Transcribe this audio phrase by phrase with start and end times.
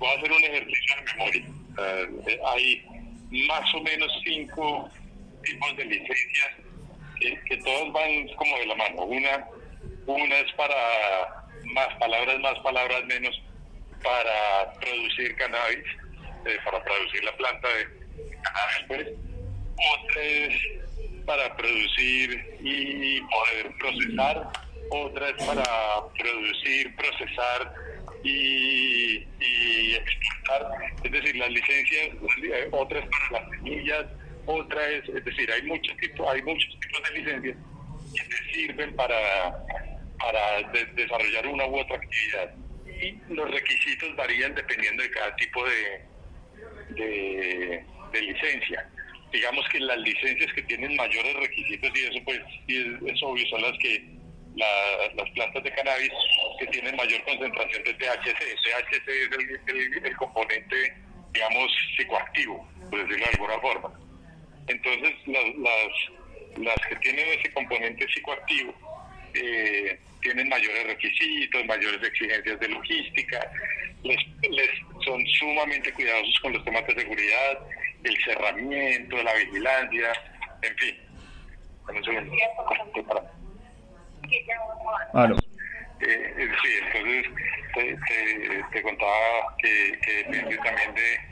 [0.00, 1.44] voy a hacer un ejercicio de memoria.
[1.78, 2.84] Eh, hay
[3.46, 4.90] más o menos cinco
[5.44, 6.50] tipos de licencias
[7.20, 9.04] que, todos van como de la mano.
[9.04, 9.46] Una,
[10.06, 11.44] una es para
[11.74, 13.42] más palabras, más palabras menos,
[14.02, 15.84] para producir cannabis,
[16.46, 17.86] eh, para producir la planta de
[18.42, 18.86] cannabis.
[18.88, 19.08] Pues.
[19.94, 20.54] Otra es
[21.26, 24.48] para producir y poder procesar.
[24.90, 25.64] Otra es para
[26.18, 27.74] producir, procesar
[28.22, 30.92] y, y exportar.
[31.04, 32.08] Es decir, las licencias,
[32.44, 34.06] eh, otras para las semillas,
[34.46, 37.56] otra es, es decir, hay muchos tipos, hay muchos tipos de licencias
[38.14, 39.64] que te sirven para,
[40.18, 40.62] para
[40.94, 42.54] desarrollar una u otra actividad.
[42.86, 46.00] Y los requisitos varían dependiendo de cada tipo de,
[46.94, 48.88] de, licencia.
[49.32, 53.78] Digamos que las licencias que tienen mayores requisitos, y eso pues es, obvio, son las
[53.78, 54.04] que
[54.56, 56.10] las plantas de cannabis
[56.60, 58.38] que tienen mayor concentración de THC.
[58.38, 60.94] THC es el, el componente,
[61.32, 64.00] digamos, psicoactivo, por decirlo de alguna forma.
[64.68, 65.44] Entonces, las,
[66.58, 68.74] las, que tienen ese componente psicoactivo
[69.34, 73.50] eh, tienen mayores requisitos, mayores exigencias de logística,
[74.02, 74.18] les,
[75.04, 77.58] son sumamente cuidadosos con los temas de seguridad,
[78.04, 80.12] el cerramiento, la vigilancia,
[80.62, 80.96] en fin.
[86.02, 87.26] Eh, sí, entonces
[87.74, 91.30] te, te, contaba que, que depende también de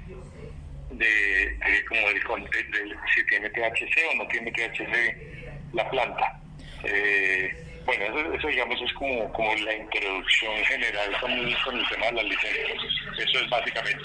[0.99, 6.41] de, como del, si tiene THC o no tiene THC la planta.
[6.85, 12.25] Eh, bueno, eso, digamos es como, como la introducción general con, el tema de las
[12.25, 12.79] licencias.
[13.19, 14.05] Eso es básicamente.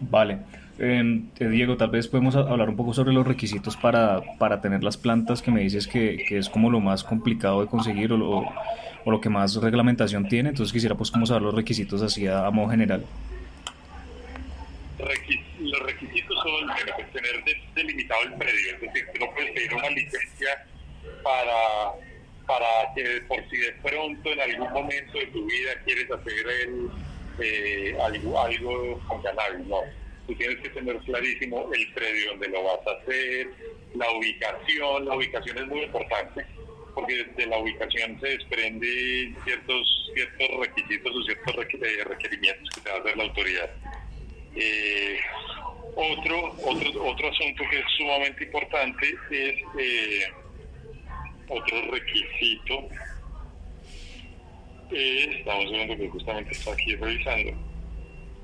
[0.00, 0.38] Vale.
[0.82, 4.96] Eh, Diego, tal vez podemos hablar un poco sobre los requisitos para, para tener las
[4.96, 8.38] plantas que me dices que, que es como lo más complicado de conseguir o lo,
[9.04, 10.48] o lo que más reglamentación tiene.
[10.48, 13.04] Entonces quisiera pues como saber los requisitos así a, modo general
[15.60, 17.44] los requisitos son pues, tener
[17.74, 20.66] delimitado el predio, es decir, no puedes pedir una licencia
[21.22, 21.92] para,
[22.46, 26.34] para que por si de pronto en algún momento de tu vida quieres hacer
[27.40, 29.99] eh, algo, algo con cannabis, no.
[30.26, 33.48] Tú tienes que tener clarísimo el predio donde lo vas a hacer,
[33.94, 36.46] la ubicación, la ubicación es muy importante
[36.94, 42.90] porque de la ubicación se desprende ciertos ciertos requisitos o ciertos eh, requerimientos que te
[42.90, 43.70] va a hacer la autoridad.
[44.56, 45.18] Eh,
[45.96, 50.24] otro, otro, otro asunto que es sumamente importante es eh,
[51.48, 52.88] otro requisito.
[54.92, 57.69] Eh, estamos viendo que justamente está aquí revisando.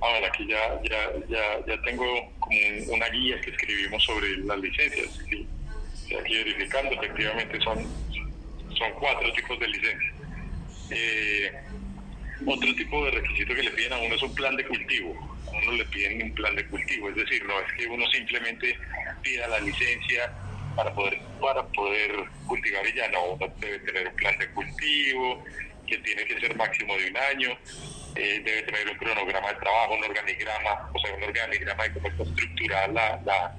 [0.00, 2.04] Ahora aquí ya, ya, ya, ya tengo
[2.38, 2.58] como
[2.88, 5.18] una guía que escribimos sobre las licencias.
[6.20, 7.84] aquí verificando, efectivamente son,
[8.76, 10.14] son cuatro tipos de licencias.
[10.90, 11.52] Eh,
[12.46, 15.72] otro tipo de requisito que le piden a uno es un plan de cultivo uno
[15.72, 18.76] le piden un plan de cultivo, es decir, no es que uno simplemente
[19.22, 20.32] pida la licencia
[20.74, 22.12] para poder para poder
[22.46, 25.44] cultivar y ya no, uno debe tener un plan de cultivo
[25.86, 27.58] que tiene que ser máximo de un año,
[28.16, 32.08] eh, debe tener un cronograma de trabajo, un organigrama, o sea, un organigrama de cómo
[32.08, 33.54] está estructurada la, la,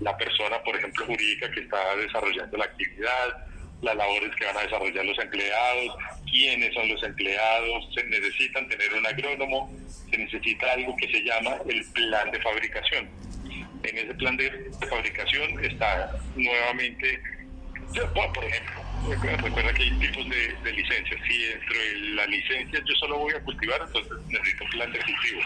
[0.00, 3.46] la persona, por ejemplo, jurídica que está desarrollando la actividad,
[3.82, 5.96] las labores que van a desarrollar los empleados,
[6.30, 9.72] quiénes son los empleados, se necesitan tener un agrónomo,
[10.10, 13.08] se necesita algo que se llama el plan de fabricación.
[13.82, 17.22] En ese plan de, fabricación está nuevamente,
[18.14, 21.20] por ejemplo, recuerda que hay tipos de, licencias.
[21.26, 24.98] Si dentro de la licencia yo solo voy a cultivar, entonces necesito un plan de
[24.98, 25.40] cultivo.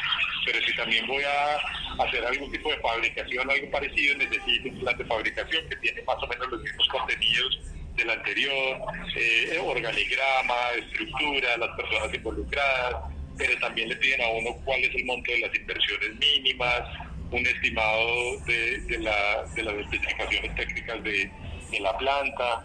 [0.45, 4.99] Pero si también voy a hacer algún tipo de fabricación, algo parecido, necesito un plan
[4.99, 7.61] de fabricación que tiene más o menos los mismos contenidos
[7.97, 8.79] del anterior,
[9.17, 12.97] eh, organigrama, estructura, las personas involucradas,
[13.39, 16.83] pero también le piden a uno cuál es el monto de las inversiones mínimas,
[17.31, 21.31] un estimado de, la, de las especificaciones técnicas de
[21.81, 22.65] la planta.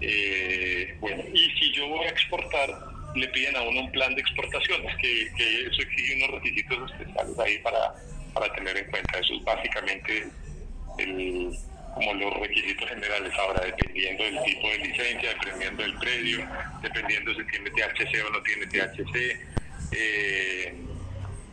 [0.00, 2.70] Eh, bueno, y si yo voy a exportar,
[3.14, 7.38] le piden a uno un plan de exportaciones, que, que eso exige unos requisitos especiales
[7.38, 7.94] ahí para,
[8.32, 9.18] para tener en cuenta.
[9.18, 10.28] Eso es básicamente
[10.98, 11.58] el,
[11.94, 16.48] como los requisitos generales ahora, dependiendo del tipo de licencia, dependiendo del predio,
[16.82, 19.40] dependiendo si tiene THC o no tiene THC,
[19.92, 20.74] eh,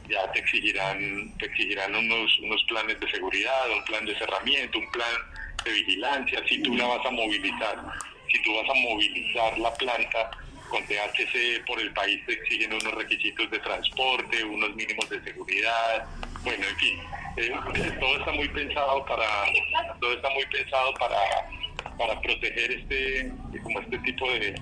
[0.09, 4.91] ya te exigirán, te exigirán unos, unos planes de seguridad, un plan de cerramiento, un
[4.91, 5.15] plan
[5.65, 7.77] de vigilancia, si tú la vas a movilizar,
[8.37, 10.31] si tú vas a movilizar la planta
[10.69, 16.05] con THC por el país te exigen unos requisitos de transporte, unos mínimos de seguridad,
[16.43, 16.99] bueno, en fin,
[17.37, 19.25] eh, todo está muy pensado para
[19.99, 21.19] todo está muy pensado para,
[21.97, 23.31] para proteger este
[23.63, 24.55] como este tipo de,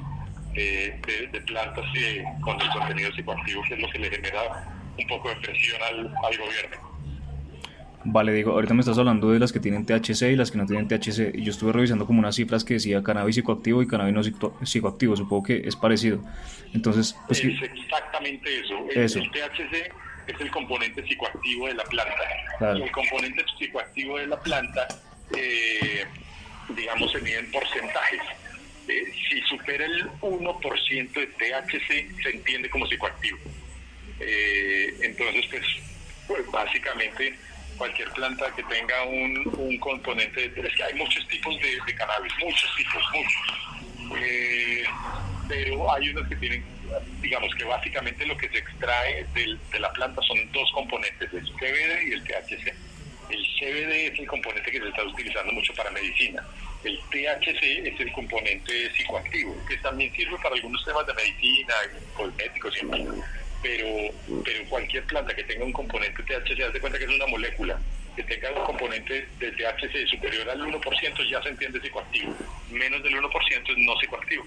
[0.53, 1.85] de, plantas
[2.41, 4.67] con el contenido psicoactivo que es lo que le genera
[4.97, 6.84] un poco de presión al, al gobierno.
[8.07, 10.67] Vale, digo, ahorita me estás hablando de las que tienen THC y las que no
[10.67, 11.33] tienen THC.
[11.33, 14.21] Y yo estuve revisando como unas cifras que decía cannabis psicoactivo y cannabis no
[14.63, 15.17] psicoactivo.
[15.17, 16.19] Supongo que es parecido.
[16.73, 18.77] Entonces, pues es exactamente eso.
[18.91, 19.91] El, THC
[20.27, 22.77] es el componente psicoactivo de la planta.
[22.77, 24.87] Y el componente psicoactivo de la planta,
[25.35, 26.05] eh,
[26.75, 28.21] digamos, se mide en porcentajes.
[28.87, 33.39] Eh, si supera el 1% de THC, se entiende como psicoactivo.
[34.19, 35.65] Eh, entonces, pues,
[36.27, 37.33] pues básicamente
[37.77, 42.75] cualquier planta que tenga un, un componente, es que hay muchos tipos de, cannabis, muchos
[42.75, 44.21] tipos, muchos.
[44.21, 44.83] Eh,
[45.47, 46.63] pero hay unos que tienen,
[47.21, 52.07] digamos que básicamente lo que se extrae de la planta son dos componentes, el CBD
[52.07, 52.73] y el THC.
[53.29, 56.45] El CBD es el componente que se está utilizando mucho para medicina.
[56.83, 61.73] El THC es el componente psicoactivo, que también sirve para algunos temas de medicina,
[62.15, 62.85] cosméticos y
[63.65, 67.25] pero, pero cualquier planta que tenga un componente THC, haz de cuenta que es una
[67.25, 67.79] molécula,
[68.15, 72.35] que tenga un componente de THC superior al 1% ya se entiende psicoactivo,
[72.69, 74.45] menos del 1% es no psicoactivo.